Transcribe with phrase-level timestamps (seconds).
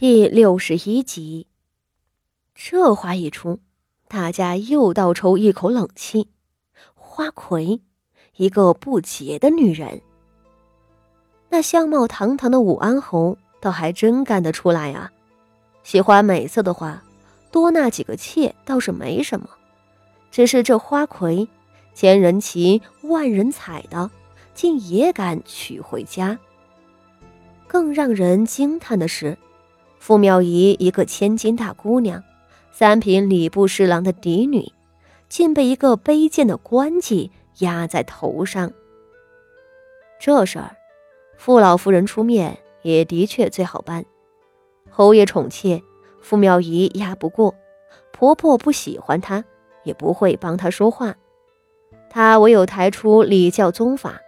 [0.00, 1.48] 第六十一集，
[2.54, 3.58] 这话一出，
[4.06, 6.28] 大家又倒抽一口冷气。
[6.94, 7.80] 花魁，
[8.36, 10.00] 一个不洁的女人。
[11.48, 15.10] 那相貌堂堂的武安侯，倒还真干得出来啊！
[15.82, 17.02] 喜欢美色的话，
[17.50, 19.50] 多纳几个妾倒是没什么。
[20.30, 21.48] 只是这花魁，
[21.92, 24.08] 千人骑，万人踩的，
[24.54, 26.38] 竟也敢娶回家。
[27.66, 29.36] 更让人惊叹的是。
[30.08, 32.24] 傅妙仪一个千金大姑娘，
[32.72, 34.72] 三品礼部侍郎的嫡女，
[35.28, 38.72] 竟被一个卑贱的官妓压在头上。
[40.18, 40.74] 这事儿，
[41.36, 44.02] 傅老夫人出面也的确最好办。
[44.88, 45.82] 侯爷宠妾，
[46.22, 47.52] 傅妙仪压不过；
[48.10, 49.44] 婆婆不喜欢她，
[49.84, 51.14] 也不会帮她说话。
[52.08, 54.18] 她唯有抬出礼教宗法，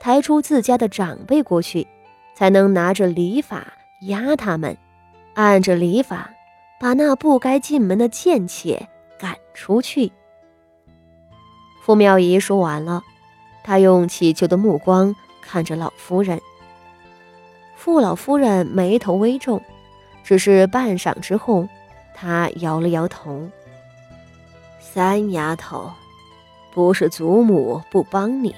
[0.00, 1.86] 抬出自家的长辈过去，
[2.34, 3.74] 才能拿着礼法
[4.08, 4.74] 压他们。
[5.36, 6.30] 按着礼法，
[6.80, 10.10] 把那不该进门的贱妾赶出去。
[11.82, 13.02] 傅妙仪说完了，
[13.62, 16.40] 她用乞求的目光看着老夫人。
[17.76, 19.60] 傅老夫人眉头微皱，
[20.24, 21.68] 只是半晌之后，
[22.14, 23.46] 她摇了摇头
[24.80, 25.92] ：“三丫头，
[26.72, 28.54] 不是祖母不帮你，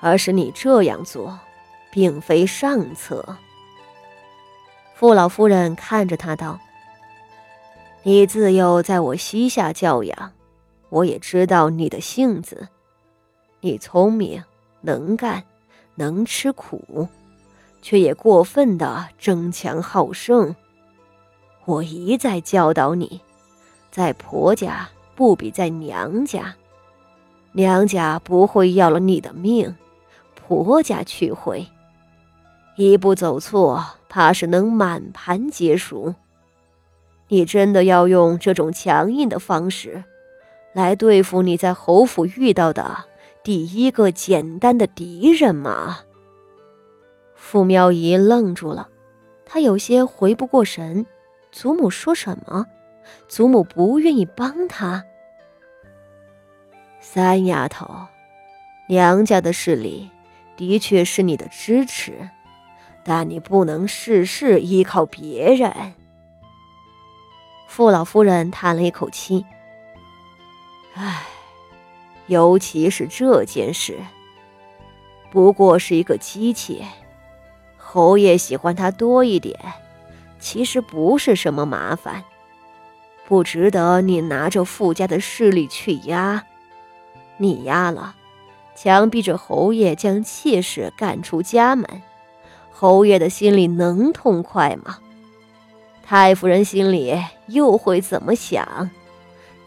[0.00, 1.38] 而是你这样做，
[1.92, 3.36] 并非上策。”
[4.98, 6.58] 傅老夫人看着他道
[8.02, 10.32] ：“你自幼在我膝下教养，
[10.88, 12.66] 我也知道你的性子。
[13.60, 14.42] 你聪明
[14.80, 15.44] 能干，
[15.94, 17.06] 能吃苦，
[17.80, 20.52] 却也过分的争强好胜。
[21.64, 23.20] 我一再教导你，
[23.92, 26.52] 在婆家不比在娘家，
[27.52, 29.76] 娘家不会要了你的命，
[30.34, 31.64] 婆家去会。
[32.78, 36.14] 一步走错。”怕是能满盘皆输。
[37.28, 40.02] 你真的要用这种强硬的方式，
[40.72, 43.04] 来对付你在侯府遇到的
[43.44, 45.98] 第一个简单的敌人吗？
[47.34, 48.88] 傅妙仪愣住了，
[49.44, 51.04] 她有些回不过神。
[51.52, 52.64] 祖母说什么？
[53.28, 55.04] 祖母不愿意帮她。
[56.98, 57.86] 三丫头，
[58.88, 60.10] 娘家的势力
[60.56, 62.30] 的确是你的支持。
[63.08, 65.94] 但你不能事事依靠别人。
[67.66, 69.46] 傅老夫人叹了一口气
[70.92, 71.22] ：“唉，
[72.26, 73.96] 尤其是这件事，
[75.30, 76.84] 不过是一个机器。
[77.78, 79.58] 侯爷喜欢他多一点，
[80.38, 82.22] 其实不是什么麻烦，
[83.26, 86.44] 不值得你拿着傅家的势力去压。
[87.38, 88.14] 你压了，
[88.74, 91.88] 强逼着侯爷将妾室赶出家门。”
[92.80, 95.00] 侯爷的心里能痛快吗？
[96.00, 98.88] 太夫人心里又会怎么想？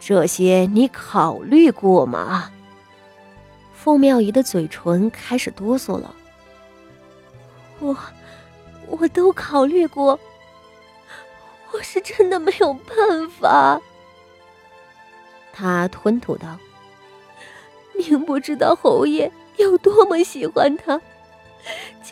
[0.00, 2.50] 这些你考虑过吗？
[3.74, 6.14] 傅妙仪的嘴唇开始哆嗦了。
[7.80, 7.94] 我，
[8.88, 10.18] 我都考虑过。
[11.70, 13.78] 我是真的没有办法。
[15.52, 16.56] 他吞吐道
[17.94, 20.98] ：“您不知道侯爷有多么喜欢他。”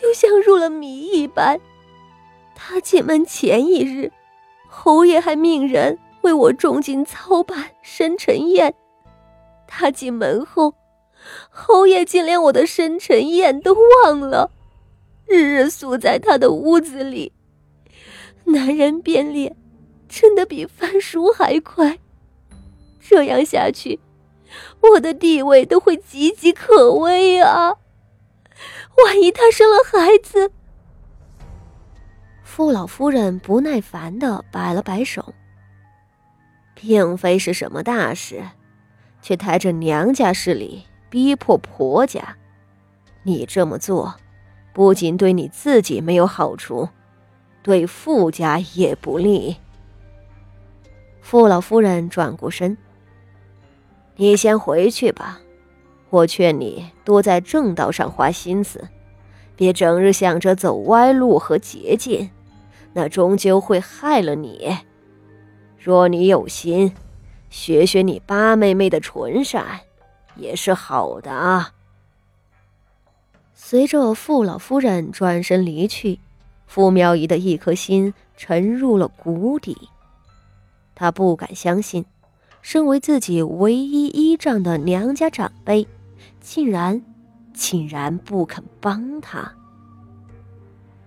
[0.01, 1.59] 就像入了迷一般。
[2.55, 4.11] 他进门前一日，
[4.67, 8.73] 侯爷还命人为我重金操办生辰宴。
[9.67, 10.73] 他进门后，
[11.49, 13.75] 侯爷竟连我的生辰宴都
[14.05, 14.51] 忘了，
[15.27, 17.31] 日日宿在他的屋子里。
[18.45, 19.55] 男人变脸，
[20.09, 21.99] 真的比翻书还快。
[22.99, 23.99] 这样下去，
[24.81, 27.75] 我的地位都会岌岌可危啊！
[29.05, 30.51] 万一他生了孩子，
[32.43, 35.33] 傅老夫人不耐烦的摆了摆手。
[36.73, 38.43] 并非是什么大事，
[39.21, 42.35] 却抬着娘家势力逼迫婆家，
[43.21, 44.15] 你这么做，
[44.73, 46.89] 不仅对你自己没有好处，
[47.61, 49.57] 对傅家也不利。
[51.21, 52.75] 傅老夫人转过身，
[54.15, 55.39] 你先回去吧。
[56.11, 58.89] 我劝你多在正道上花心思，
[59.55, 62.29] 别整日想着走歪路和捷径，
[62.91, 64.77] 那终究会害了你。
[65.79, 66.93] 若你有心，
[67.49, 69.79] 学学你八妹妹的纯善，
[70.35, 71.71] 也是好的啊。
[73.55, 76.19] 随着傅老夫人转身离去，
[76.67, 79.87] 傅苗仪的一颗心沉入了谷底，
[80.93, 82.03] 她不敢相信，
[82.61, 85.87] 身为自己唯一依仗的娘家长辈。
[86.39, 87.01] 竟然，
[87.53, 89.51] 竟然不肯帮他。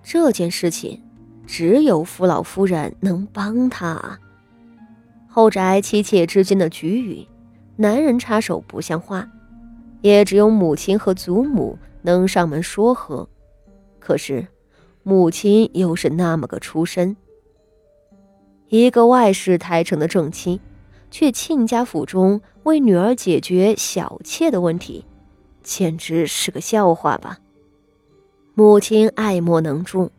[0.02, 1.02] 这件事情
[1.46, 4.18] 只有傅老夫人能帮他。
[5.26, 7.26] 后宅妻妾之间的局域，
[7.76, 9.28] 男人插手不像话，
[10.00, 13.28] 也只有母亲和祖母能上门说和。
[13.98, 14.46] 可是，
[15.02, 17.16] 母亲又是那么个出身，
[18.68, 20.60] 一个外室台成的正妻，
[21.14, 25.04] 却亲家府中为女儿解决小妾的问题，
[25.62, 27.38] 简直是个笑话吧？
[28.54, 30.10] 母亲爱莫能助，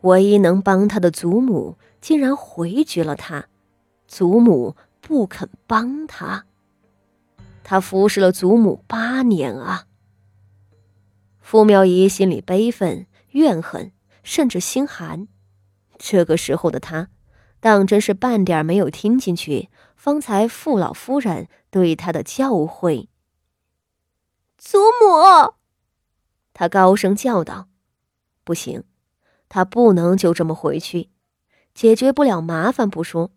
[0.00, 3.46] 唯一能帮她的祖母竟然回绝了她。
[4.08, 6.44] 祖母不肯帮他，
[7.62, 9.86] 他服侍了祖母八年啊。
[11.40, 13.92] 傅妙仪心里悲愤、怨恨，
[14.24, 15.28] 甚至心寒。
[15.96, 17.10] 这个时候的他，
[17.60, 19.68] 当真是半点没有听进去
[20.02, 23.06] 方才傅老夫人对他的教诲。
[24.58, 25.54] 祖母，
[26.52, 27.68] 他高声叫道
[28.42, 28.82] ：“不行，
[29.48, 31.10] 他不能就这么回去，
[31.72, 33.30] 解决不了麻烦不说。”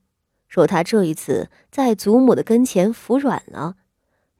[0.50, 3.76] 若他这一次在祖母的跟前服软了，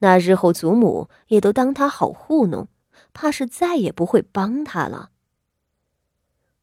[0.00, 2.66] 那日后祖母也都当他好糊弄，
[3.12, 5.10] 怕是再也不会帮他了。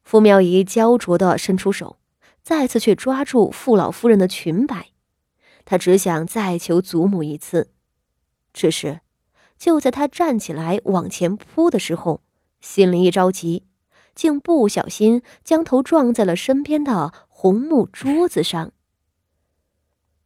[0.02, 1.98] 傅妙仪焦灼的伸出手，
[2.42, 4.90] 再次却抓住傅老夫人的裙摆，
[5.64, 7.70] 他只想再求祖母一次。
[8.52, 9.00] 只是，
[9.58, 12.22] 就在他站起来往前扑的时候，
[12.60, 13.64] 心里一着急，
[14.14, 18.72] 竟不小心将头撞在了身边的红木桌子上。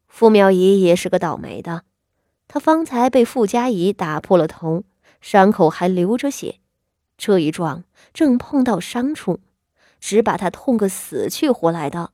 [0.06, 1.85] 傅妙仪也是个倒霉的，
[2.49, 4.85] 她方才被傅家仪打破了头，
[5.20, 6.61] 伤口还流着血，
[7.17, 9.40] 这一撞正碰到伤处，
[10.00, 12.12] 只把她痛个死去活来的。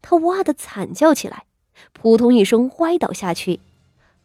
[0.00, 1.46] 她哇的惨叫起来，
[1.92, 3.60] 扑通一声歪倒下去，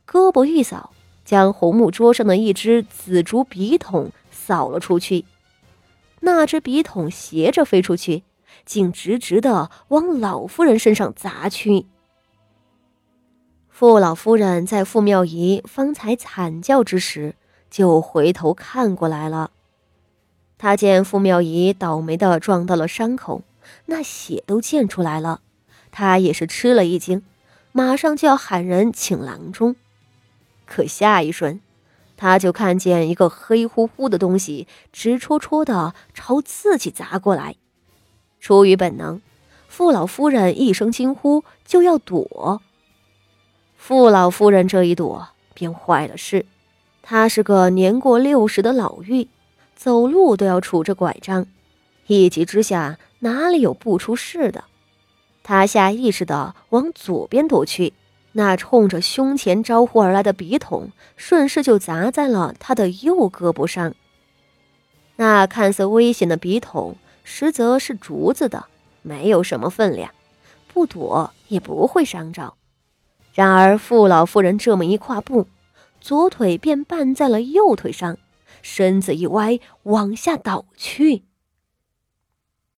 [0.08, 0.92] 胳膊一扫，
[1.26, 5.26] 将红木桌上的一只紫竹笔筒扫了出去。
[6.22, 8.24] 那只笔筒斜着飞出去，
[8.66, 11.86] 竟直直的往老夫人身上砸去。
[13.70, 17.36] 傅老夫人在傅妙仪方才惨叫之时，
[17.70, 19.52] 就回头看过来了。
[20.58, 23.42] 她见傅妙仪倒霉的撞到了伤口，
[23.88, 25.42] 那血都溅出来了，
[25.92, 27.24] 她也是吃了一惊，
[27.74, 29.76] 马上就要喊人请郎中。
[30.66, 31.60] 可下一瞬，
[32.16, 37.56] 他就看见一个黑乎乎的东西直戳戳的朝自己砸过来。
[38.40, 39.22] 出于本能，
[39.68, 42.62] 傅老夫人一声惊呼，就要躲。
[43.76, 46.46] 傅老夫人这一躲，便坏了事。
[47.02, 49.28] 她是个年过六十的老妪，
[49.76, 51.48] 走路都要杵着拐杖，
[52.08, 54.64] 一急之下哪里有不出事的？
[55.44, 57.94] 他下意识地往左边躲去，
[58.32, 63.94] 那冲着胸前招呼而来的笔筒，顺势就砸在了他的右胳膊上。
[65.18, 68.66] 那看似危险的笔筒，实则是竹子的，
[69.02, 70.10] 没有什么分量，
[70.74, 72.54] 不躲也不会伤着。
[73.34, 75.48] 然而，傅老夫人这么一跨步，
[76.00, 78.18] 左腿便绊在了右腿上，
[78.62, 81.24] 身子一歪，往下倒去。